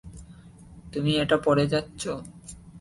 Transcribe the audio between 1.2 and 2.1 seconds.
এটা পরে যাচ্ছ?